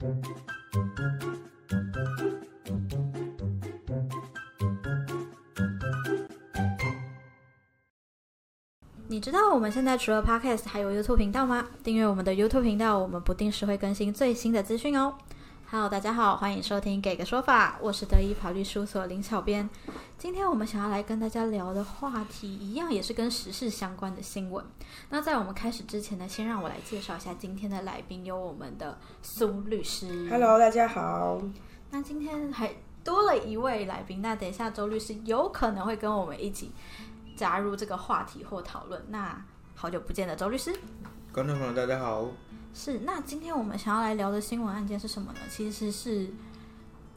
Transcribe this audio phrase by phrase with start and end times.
[0.00, 0.06] 你
[9.18, 11.66] 知道我们现在除了 Podcast 还有 YouTube 频道吗？
[11.82, 15.14] 订阅我们的 YouTube 频道，我们不定时会更新最新的资讯哦。
[15.70, 19.68] Hello，大家好，欢迎收听《给个说法》，我是德意法律事务所林小编。
[20.16, 24.64] 今天我们想要来跟大家聊的话题，一样也是跟时事相关的新闻。
[25.10, 30.26] 那在我们开始之前呢，先让我来介绍一下今天的来宾，有我们的苏律师。
[30.30, 31.38] Hello，大家好。
[31.90, 32.74] 那今天还
[33.04, 36.72] 多了一位来宾，那等一下周律师有可能会跟我们一起
[37.36, 39.04] 加入这个话题或讨论。
[39.10, 40.74] 那好久不见的周律师。
[41.30, 42.26] 观众朋友，大家好。
[42.74, 45.38] 是，那今天我们想要来聊的新闻案件是什么呢？
[45.50, 46.30] 其实是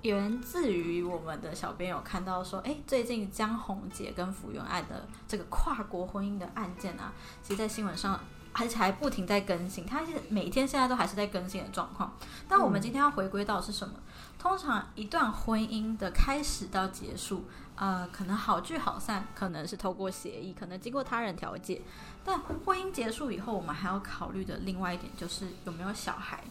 [0.02, 8.20] 源自于我们的小编有看到说，哎，最近江宏杰跟福原爱的这个跨国婚姻的案件啊，其实在新闻上
[8.54, 12.14] 而且还不停在更新，它是每天现在都还是在更新的状况。
[12.48, 13.96] 但我们今天要回归到是什么？
[14.38, 17.46] 通常一段婚姻的开始到结束，
[17.76, 21.82] 呃，可能好聚好散，可能是透过协议，可能经过他人调解。
[22.26, 26.44] 但婚姻结束以后，我们还要考虑的另外一点就是有没有小孩。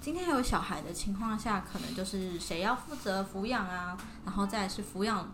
[0.00, 5.32] 今天有小孩的情况下，可能就是谁要负责抚养啊，然后再是抚养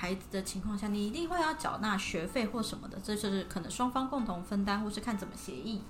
[0.00, 5.82] 孩子的情况下，你一定会要缴纳学费或什么的，这就是可能双方共同分担，或是看怎么协议。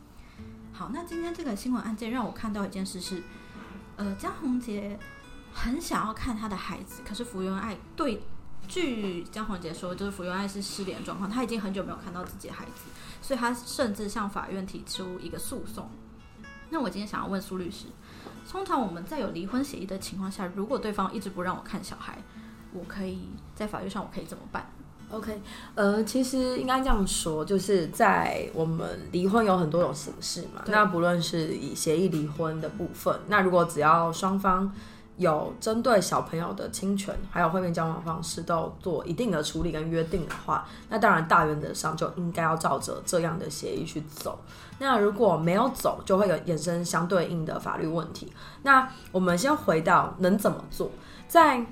[0.72, 3.22] 好，那今天这个新闻案件让我看到一件事是，
[3.96, 4.98] 呃，江宏杰
[5.52, 8.22] 很想要看他的孩子，可是福原爱对，
[8.66, 12.84] 据江宏杰说，就是福原爱是失联状况，他已经很久没有看到自己的孩子，
[13.20, 15.90] 所以他甚至向法院提出一个诉讼。
[16.70, 17.86] 那我今天想要问苏律师，
[18.48, 22.18] 通常我们在有离婚协议的情况下，如果对方一直不让我看小孩，
[22.78, 24.64] 我可以在法律上我可以怎么办
[25.10, 25.40] ？OK，
[25.74, 30.62] 呃，其实应该这样说，就是在我们离婚有很多种形式嘛。
[30.66, 34.70] 那不论是以协议离婚的部分，那如果只要双方
[35.16, 44.38] 有针对小朋友的侵权，还有会面交往方式都有做一定的处理跟约定的话，那当然大原则上就应该要照着这样的协议去走。
[44.78, 48.32] 那如果没有走，就会有衍生相对应的法律问题。
[48.62, 50.90] 那我们先回到能怎么做，
[51.26, 51.66] 在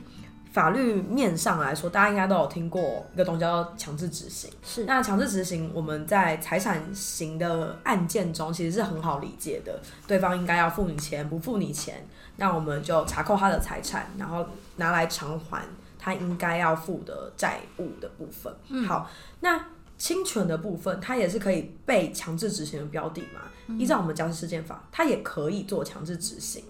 [0.56, 4.50] 法律面上来说，大家应该都有听过一个东西叫强制执行。
[4.65, 14.47] 是那强制执行，我们在财产型的案件中其实是很好理解的，对方应该要付你钱，不付你钱，那我们就查扣他的财产，然后
[14.77, 15.62] 拿来偿还
[15.99, 18.50] 他应该要付的债务的部分。
[18.87, 19.62] 好，那
[19.99, 23.43] 侵权的部分，它也是可以被强制执行的标的嘛。
[23.78, 26.65] 依照我们家事事件法，它也可以做强制执行。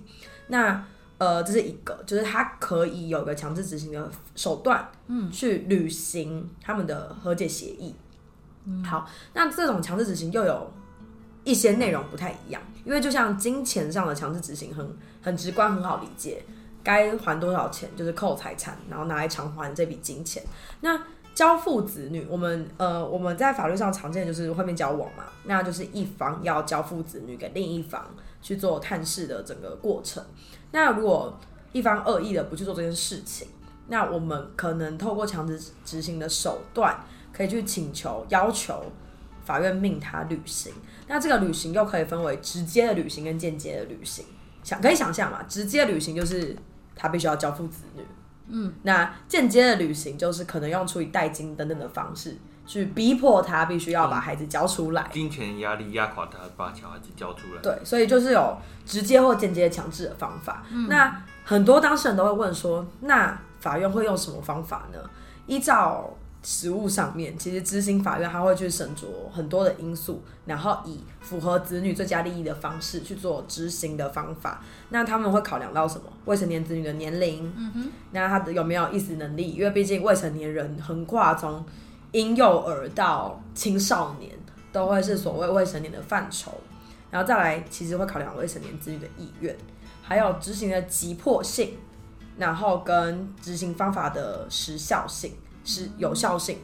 [0.48, 0.84] 那
[1.18, 7.94] 呃，这是一个，就是他可以有个强制执行的手段，嗯，去履行他们的和解协议。
[8.84, 10.72] 好，那这种强制执行又有
[11.44, 16.44] 一些内容不太一样，因为就像金钱上的强制执行很很直观，很好理解，
[16.82, 20.42] 该还多少钱就是扣财产，然后拿来偿还这笔金钱。
[20.80, 21.00] 那
[21.32, 28.04] 交付子女，我们呃我们在法律上常见的就是会面交往嘛，那就是一方要交付子女给另一方
[28.46, 30.24] 去做探视的整个过程。
[30.70, 31.36] 那如果
[31.72, 33.48] 一方恶意的不去做这件事情，
[33.88, 36.96] 那我们可能透过强制执行的手段，
[37.32, 38.84] 可以去请求要求
[39.44, 40.72] 法院命他履行。
[41.08, 44.24] 那这个履行又可以分为直接的履行跟间接的履行。
[44.62, 46.56] 想可以想象嘛，直接履行就是
[46.94, 48.02] 他必须要交付子女，
[48.46, 52.36] 嗯，那间接的履行就是可能用处以代金等等的方式
[52.66, 55.08] 去逼迫他必须要把孩子交出来。
[55.12, 57.62] 金钱压力压垮他，把小孩子交出来。
[57.62, 60.62] 对，所以就是有直接或间接强制的方法。
[60.88, 64.98] 那很多当事人都会问说，那法院会用什么方法呢？
[65.46, 66.10] 依照
[66.42, 74.60] 实务上面，其实执行法院他会去审酌很多的因素，然后以符合子女最佳利益的方式去做执行的方法。
[74.90, 76.04] 那他们会考量到什么？
[76.24, 79.52] 未成年子女的年龄，嗯哼，那他的有没有意识能力？
[79.52, 81.64] 因为毕竟未成年人横跨从
[82.12, 84.32] 婴幼儿到青少年，
[84.72, 86.52] 都会是所谓未成年的范畴。
[87.10, 89.56] 然后再来，其实会考量未成年子女的意愿，
[90.02, 91.78] 还有执行的急迫性，
[92.36, 95.32] 然后跟执行方法的时效性、
[95.64, 96.58] 是有效性，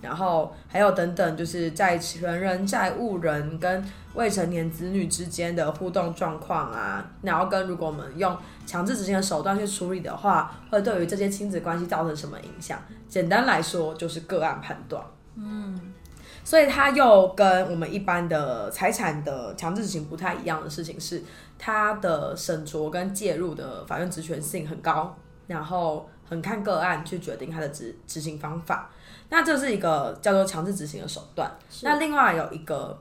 [0.00, 3.84] 然后还有等等，就是在权人、债务人跟
[4.14, 8.34] 未成年子女之间的互动状况啊，然后跟如果我们用
[8.70, 12.78] 强制执行的手段去处理的话，会对于这些亲子关系造成什么影响？
[13.08, 15.02] 简单来说，就是个案判断。
[15.34, 15.92] 嗯
[16.44, 21.22] 所以它又跟我们一般的财产的强制执行不太一样的事情是，
[21.58, 25.14] 它的审酌跟介入的法院职权性很高，
[25.48, 28.88] 然后很看个案去决定它的执执行方法。
[29.28, 31.50] 那这是一个叫做强制执行的手段。
[31.82, 32.98] 那另外有一个，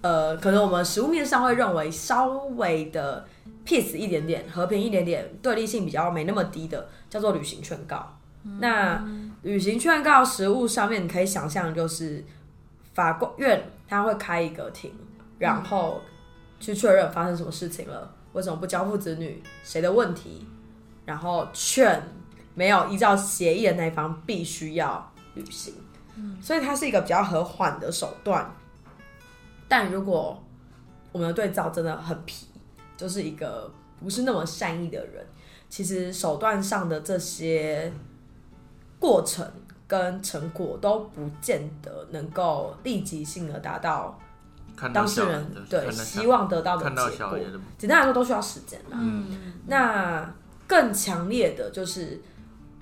[0.00, 3.24] 呃，可能我们实务面上会认为稍微的
[3.64, 8.16] peace 一点点，和平一点点，对立性比较没那么低的，叫做旅行劝告。
[8.58, 9.04] 那
[9.42, 12.24] 旅行劝告实务上面，你可以想象就是
[12.94, 14.92] 法官院他会开一个庭，
[15.38, 16.00] 然后
[16.58, 20.46] 去确认发生什么事情了，为什么不交付子女，谁的问题，
[21.04, 22.02] 然后劝
[22.54, 25.74] 没有依照协议的那一方必须要履行。
[26.42, 28.50] 所以它是一个比较和缓的手段。
[29.68, 30.42] 但如果
[31.12, 32.46] 我们的对照真的很皮，
[33.00, 35.24] 就是一个不是那么善意的人，
[35.70, 37.90] 其实手段上的这些
[38.98, 39.50] 过程
[39.88, 44.18] 跟成果都不见得能够立即性的达到
[44.92, 47.38] 当事人对希望得到的结果。
[47.78, 48.98] 简单来说，都需要时间啦。
[49.00, 50.30] 嗯，那
[50.66, 52.20] 更强烈的就是。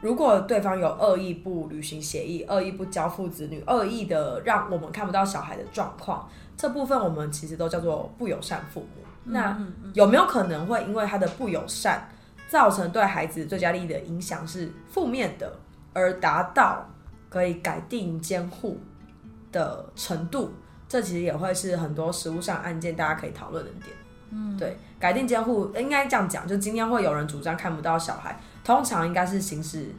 [0.00, 9.03] 如果对方有恶意不履行协议、恶意不交付子女、恶意的让我们看不到小孩的状况，这部分我们其实都叫做不友善父母。
[9.29, 9.57] 那
[9.95, 12.09] 有没有可能会因为他的不友善，
[12.49, 15.59] 造成对孩子最佳利益的影响是负面的，
[15.93, 16.87] 而达到
[17.29, 18.79] 可以改定监护
[19.53, 20.53] 的程度？
[20.89, 23.95] 这其实也会是很多实务上案件大家可以讨论的点。
[24.31, 28.39] 嗯，对，改定监护应该这样讲，就今天会有人主张看不到小孩。
[28.65, 29.91] 通常应该是行使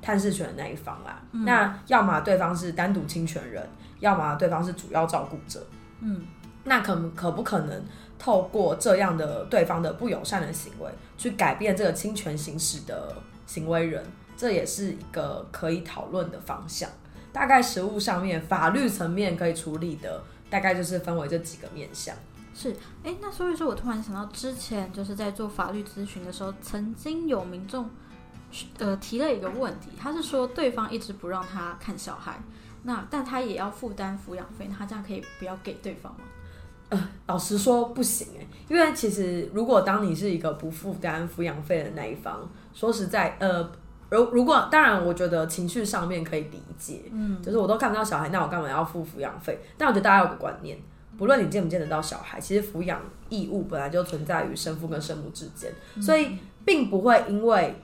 [0.00, 1.20] 探视权的那一方啦。
[1.30, 3.66] 那要么对方是单独侵权人，
[4.00, 5.66] 要么对方是主要照顾者。
[6.00, 6.22] 嗯，
[6.64, 7.82] 那可可不可能
[8.18, 13.16] 透过这样的对方的不友善的行为，去改变这个侵权行使的
[13.46, 14.04] 行为人？
[14.36, 16.90] 这也是一个可以讨论的方向。
[17.32, 22.14] 大概实务上面，法律层面可以处理的，大概就是分为这几个面向。
[22.54, 27.88] 是，哎，那所以说我突然想到，之前就是在做法律咨询的时候，曾经有民众。
[28.78, 32.40] 呃，提了一个问题，他是说对方一直不让他看小孩，
[32.84, 36.20] 那但他也要负担抚养费，他这样可以不要给对方吗？
[36.88, 43.70] 呃，老实说不行哎，因为其实如果当你是一个不负担抚养费的那一方，说实在，呃，
[44.10, 49.58] 如如果当然，我觉得情绪上面可以理解，嗯，就是我都看不到小孩，那我干嘛要付抚养费？
[49.78, 50.78] 但我觉得大家有个观念，
[51.16, 57.74] 不论你见不见得到小孩，其实抚养义务本来就存在于生父跟生母之间，所以并不会因为。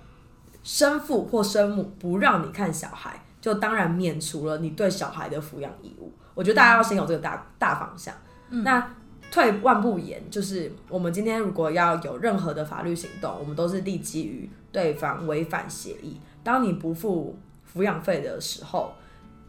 [0.62, 6.12] 生父或生母不让你看小孩，就当然免除了你对小孩的抚养义务。
[6.34, 8.14] 我觉得大家要先有这个大大方向。
[8.50, 8.94] 那
[9.30, 16.20] 退万步言，就是我们今天如果要有任何的法律行动，我们都是立基于对方违反协议。
[16.42, 17.38] 当你不付
[17.72, 18.92] 抚养费的时候，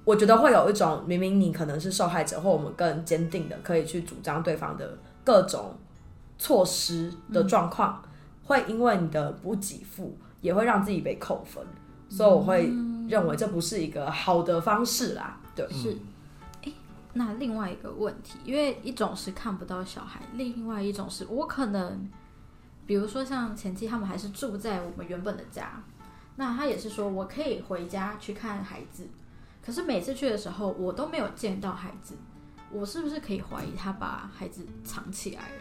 [0.04, 5.76] 我觉得会有一种明明你可能是受害者，或我们更坚定的可以去主张对方的各种
[6.38, 8.02] 措施的状况，
[8.46, 10.18] 会因为你的不给付。
[10.42, 11.64] 也会让自己被扣分，
[12.10, 12.74] 所以我会
[13.08, 15.40] 认为这不是一个好的方式啦。
[15.56, 15.96] 对，是。
[17.14, 22.10] 那另外一个问题，因为一种是看不到小孩，另外一种是我可能，
[22.86, 25.84] 比如说像前妻他们还是住在我们原本的家，
[26.36, 29.08] 那他也是说我可以回家去看孩子，
[29.62, 32.16] 可是每次去的时候我都没有见到孩子，
[32.72, 35.50] 我是不是可以怀疑他把孩子藏起来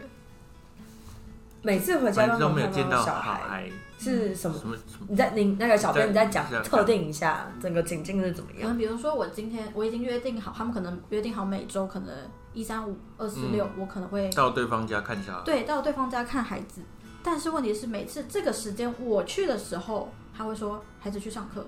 [1.63, 3.69] 每次回家都没有见到小孩，
[3.99, 4.57] 是什么？
[4.57, 4.75] 什么？
[5.07, 8.75] 你在你那个小编你在讲特定一下整个情境是怎么样？
[8.75, 12.09] 比如说我今天我已经约定好，他们可能约定好每周可能
[12.53, 15.41] 一三五二四六，我可能会到对方家看小孩。
[15.45, 16.81] 对，到对方家看孩子。
[17.21, 21.63] 但是问题是每次这个时间我去的时候，他会说孩子去上课，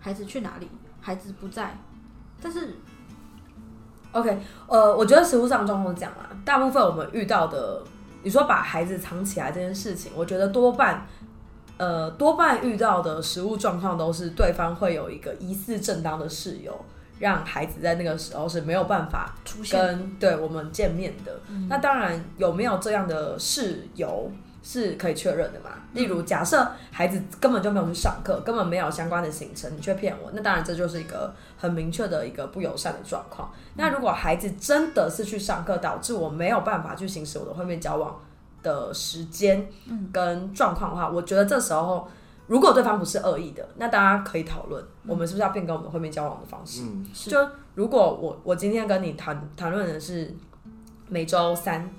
[0.00, 0.68] 孩子去哪里？
[1.00, 1.78] 孩子不在。
[2.42, 2.76] 但是
[4.10, 7.84] ，OK，呃，我觉得实物上状况讲啦，大部分我们遇到的。
[8.22, 11.06] 你说把孩子藏起来这件事情，我觉得多半，
[11.76, 16.84] 呃，多半遇到的实物状况都是对方会有一个疑似正当的事由，
[17.18, 21.40] 让孩子在那个时候是没有办法出现跟对我们见面的。
[21.68, 24.30] 那当然有没有这样的事由？
[24.70, 25.70] 是可以确认的嘛？
[25.94, 33.50] 例如，假设孩子根本就没有去上课，根本没有相关的行程，你却骗我，那当然这就是一个很明确的一个不友善的状况。
[33.76, 38.20] 那如果孩子真的是去上课，导致我没有办法去行使我的会面交往
[38.62, 39.66] 的时间
[40.12, 42.06] 跟状况的话，我觉得这时候
[42.46, 46.82] 如果对方不是恶意的，那大家可以讨论，我们是不是要变更我们的会面交往的方式？
[47.14, 47.38] 就
[47.74, 50.36] 如果我我今天跟你谈谈论的是
[51.08, 51.90] 每周三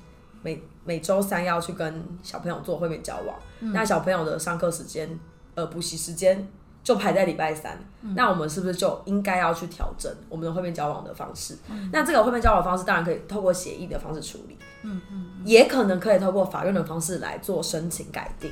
[0.44, 0.62] 每。
[0.89, 5.08] 每周三要去跟小朋友做会面交往，那小朋友的上课时间、
[5.53, 6.48] 呃补习时间
[6.84, 7.77] 就排在礼拜三，
[8.15, 11.55] 那我们是不是就应该要去调整我们的会面交往的方式？
[11.93, 18.51] 那这个会面交往方式当然可以透过协议的方式处理，嗯嗯，也可能可以透过法院的方式来做申请改定。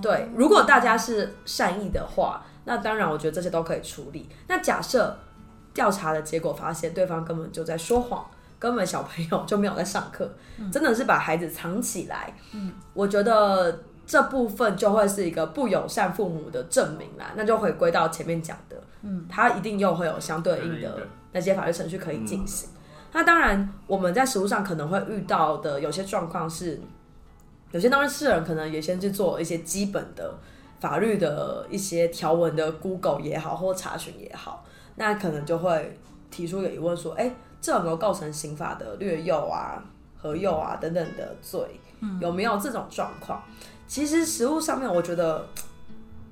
[0.00, 4.28] 对，如果大家是善意的话，那当然我觉得这些都可以处理。
[4.46, 5.18] 那假设
[5.74, 8.24] 调查的结果发现对方根本就在说谎。
[8.58, 10.30] 根本小朋友就没有在上课，
[10.72, 12.34] 真的是把孩子藏起来。
[12.52, 17.32] 嗯，我觉得这部分就会是一个不友善父母的证明啦。
[17.36, 22.70] 那就回归到前面讲的，嗯，他一定又会有相对应的那些法律程序可以进行。
[23.12, 26.78] 那当然，我们在实务上可能会遇到的有些状况是，
[27.70, 30.38] 有些当事人可能也先去做一些基本的
[30.80, 34.64] 法律的一些条文的 Google 也好，或查询也好，
[34.96, 35.98] 那可能就会
[36.30, 37.34] 提出一个疑问说：，哎，
[37.66, 39.82] 这有没有构成刑法的掠诱啊、
[40.16, 41.60] 合诱啊等等的罪？
[42.20, 43.42] 有没有这种状况？
[43.88, 45.44] 其实实物上面，我觉得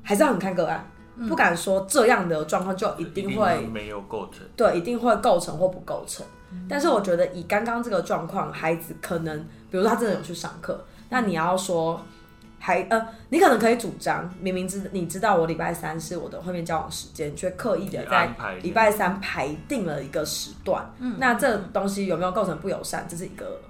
[0.05, 0.89] 还是要很看个案，
[1.29, 6.25] 不敢说这样的状况就一定会没有构成，对，一定会构成或不构成。
[6.69, 9.37] 但是我觉得以刚刚这个状况，孩子可能，
[9.69, 12.01] 比如说他真的有去上课，那你要说，
[12.65, 23.61] 还呃，你可能可以主张，明明知你知道我礼拜三是我的会面交往时间，却刻意的在礼拜三排定了一个时段，嗯，那这东西有没有构成不友善，这是一个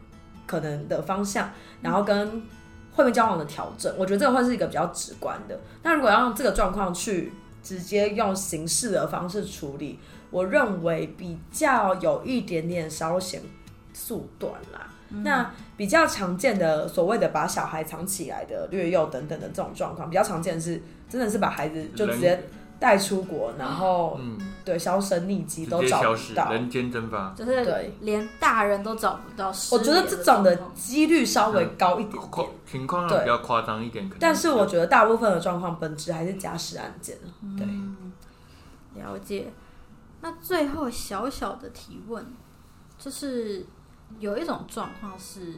[0.47, 1.51] 可能的方向。
[1.83, 2.41] 然后跟
[2.93, 5.59] 会面交往的调整，我觉得这个会是一个比较直观的。
[5.83, 7.33] 那如果要用这个状况去
[7.63, 9.99] 直接用形式的方式处理。
[10.31, 13.41] 我认为比较有一点点稍显
[13.93, 14.91] 速短啦。
[15.11, 22.49] 那比较常见的所谓的把小孩藏起来的掠幼等等的这种状况，比较常见的是真的是把孩子就直接
[22.81, 24.19] 带出国，然后
[24.65, 29.53] 对销声匿迹都找不到，人间蒸发，就是对连大人都找不到。
[29.71, 34.11] 我觉得这种的几率稍微高一点点，情况比较夸张一点。
[34.19, 37.17] 但是我觉得大部分的状况本质还是家事案件。
[37.57, 37.67] 对，
[39.01, 39.53] 了解。
[40.21, 42.27] 那最后小小的提问，
[42.99, 43.65] 就是
[44.19, 45.55] 有一种状况是，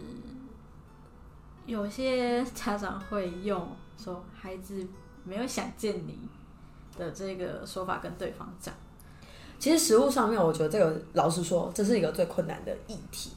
[1.67, 4.87] 有些家长会用说孩子
[5.25, 6.19] 没有想见你
[6.99, 8.75] 的这个说法跟对方讲。
[9.59, 13.31] 其实实物上面，我觉得这个老实说，这是一个最困难的议题，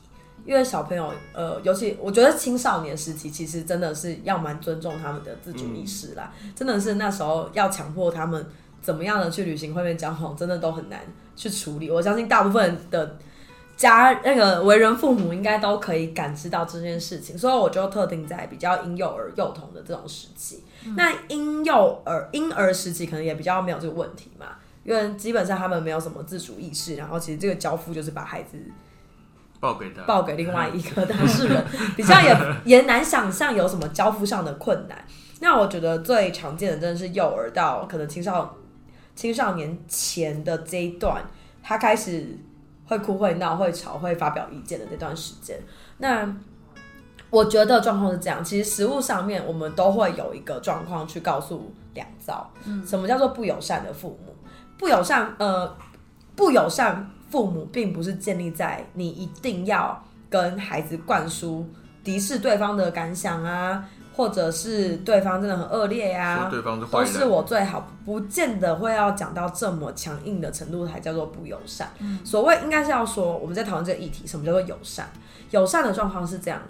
[0.46, 8.46] 因为小朋友，呃，尤其我觉得青少年时期，其实真的是要蛮尊重他们的自主意识啦，真的是那时候要强迫他们。
[8.82, 11.02] 怎么样的去履行会面交往，真的都很难
[11.36, 11.92] 去处理。
[11.92, 13.20] 我相信大部分的
[13.80, 20.66] 家那个为人父母应该都可以感知到这件事情，所以我就特定在比较婴幼儿幼童的这种时期。
[20.98, 24.48] 那婴幼儿婴儿时期可能也比较没有这个问题嘛，
[24.84, 28.58] 因为基本上他们没有什么自主意识，然后其实这个交付就是把孩子
[29.62, 35.06] 报给他，报给另外一个当事 人，比较也也难想象有什么交付上的困难。
[35.40, 38.58] 那我觉得最常见的真的是幼儿到可能青少。
[39.16, 41.22] 青少年前的这一段，
[41.62, 42.38] 他开始
[42.90, 45.58] 会哭、会闹、会吵、会发表意见的那段时间，
[46.00, 46.28] 那
[47.30, 48.44] 我觉得状况是这样。
[48.44, 54.36] 其实实物上面，我们都会有一个状况去告诉两造，嗯，什么叫做不友善的父母？
[54.76, 55.72] 不友善，呃，
[56.36, 61.64] 不友善父母，并不是建立在你一定要跟孩子灌输
[62.04, 63.88] 敌视对方的感想啊。
[64.20, 66.52] 或者是对方真的很恶劣呀，
[66.92, 71.90] 都是我最好，不见得会要讲到这么强硬的程度才叫做不友善。
[72.26, 75.08] 所谓应该是要说，我们在讨论这个议题，什么叫做友善？
[75.52, 76.62] 友善的状况是这样：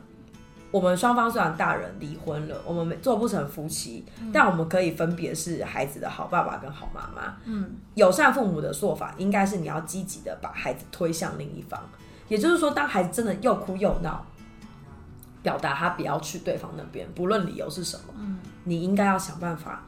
[0.69, 7.35] 我们双方虽然大人离婚了，我们做不成夫妻，但我们可以分别是孩子的好爸爸跟好妈妈。
[7.45, 11.81] 嗯，友善父母的做法应该是你要积极的把孩子推向另一方，
[12.27, 14.23] 也就是说，当孩子真的又哭又闹。
[15.41, 18.13] 表达他不要去对方那边，不论理由是什么，
[18.65, 19.83] 你应该要想办法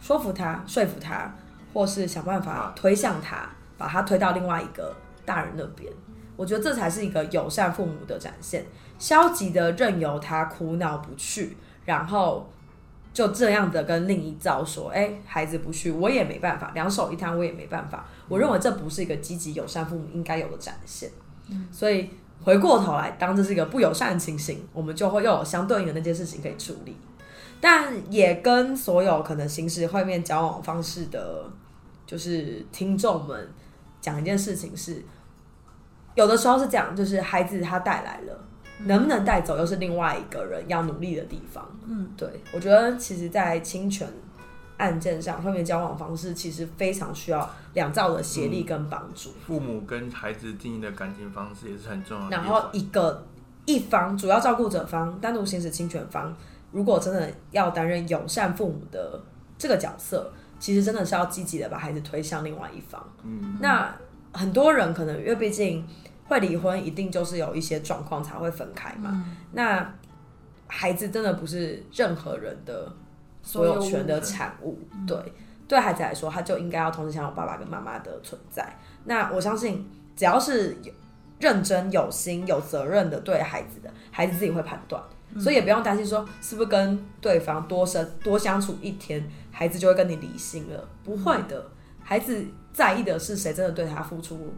[0.00, 1.34] 说服他、说服他，
[1.74, 5.92] 或是想办法推向他，把他推到另外一个大人那边。
[6.34, 8.64] 我觉得这才是一个友善父母的展现。
[8.98, 12.50] 消极的任由他哭闹不去，然后
[13.12, 21.10] 就这样的跟另一造说：“哎，孩子不去，我也没办法，两手一摊，我也没办法。”我认为这不是一个积极友善父母应该有的展现。
[21.70, 22.08] 所以。
[22.42, 26.96] 回过头来，当这是一个不友善的情形，我们就会又有相对应的那件事情可以处理。
[27.60, 31.44] 但也跟所有可能行使会面交往方式的，
[32.06, 33.48] 就是听众们
[34.00, 35.02] 讲一件事情是，
[36.14, 38.38] 有的时候是这样，就是孩子他带来了，
[38.80, 41.66] 能不能带走，又是另外一个人要努力的地方。
[41.86, 44.06] 嗯，对，我觉得其实，在侵权。
[44.78, 49.30] 案件上，会面交往方式其实非常需要两造的协力跟帮助。
[49.46, 52.28] 父母跟孩子经营的感情方式也是很重要。
[52.28, 53.26] 然后一个
[53.64, 56.36] 一方主要照顾者方单独行使侵权方，
[56.72, 59.18] 如果真的要担任友善父母的
[59.56, 63.02] 这个角色，其实真的是要积极的把孩子推向另外一方。
[63.22, 63.96] 嗯，那
[64.32, 65.86] 很多人可能因为毕竟
[66.26, 69.24] 会离婚，一定就是有一些状况才会分开嘛。
[69.52, 69.94] 那
[70.66, 72.92] 孩子真的不是任何人的。
[73.46, 75.16] 所有权的产物，对。
[75.68, 78.76] 对孩子来说，他就应该要同时享有爸爸跟妈妈的存在。
[79.06, 79.84] 那我相信，
[80.14, 80.92] 只要是有
[81.40, 85.02] 认真、有心、有责任的对孩子的，孩子自己会判断，
[85.40, 91.66] 所以也不用担心说是不是跟对方多生多相处一天，孩子就会跟你离心了，不会的，
[92.00, 94.54] 孩子在意的是谁真的对他付出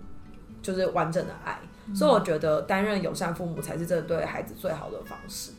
[0.60, 1.58] 就是完整的爱，
[1.94, 5.52] 所以我觉得担任友善父母才是真的对孩子最好的方式。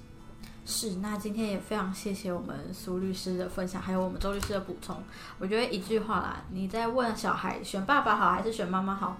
[0.69, 4.95] 是，那今天也非常谢谢我们苏律师的分享，还有我们周律师的补充。
[5.39, 9.17] 我觉得一句话啦，你在问小孩选爸爸好还是选妈妈好，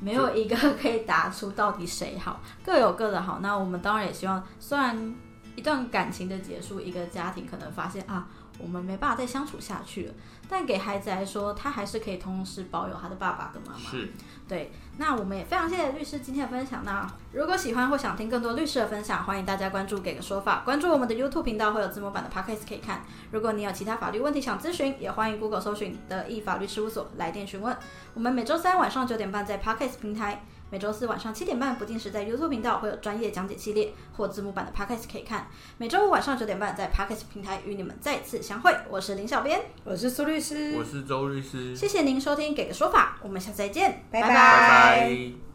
[0.00, 3.38] 没有一个 可以答出到底谁好，各有各的好。
[3.40, 5.14] 那我们当然也希望，虽然
[5.54, 8.26] 一段感情的结束，一个家庭可能发现啊，
[8.58, 10.14] 我们没办法再相处下去了，
[10.48, 13.90] 但给孩子来说，他还是可以同时保有他的爸爸跟妈妈。
[13.90, 14.12] 是，
[14.46, 16.84] 对，那我们也非常谢谢律师今天的分享。
[16.84, 23.02] 那如果喜欢或想听更多律师的分享，欢迎大家关注“给个说法”，关注我们的 YouTube 频道，会有字幕版的 Podcast 可以看。
[23.30, 27.76] 如果你有其他法律问题想咨询，也欢迎 Google 搜寻“的意法律事务所”来电询问。
[28.14, 35.48] 我们每周三晚上九点半在 Podcast 平台，每周四晚上七点半不定时在 YouTube 频道会有专业讲解系列或字幕版的 Podcast 可以看。
[35.78, 38.74] 每周五晚上九点半在 Podcast 平台与你们再次相会。
[38.88, 45.47] 我是林小编，我是苏律师，我是周律师，谢谢您收听“给个说法”，我们下次再见，拜拜拜拜。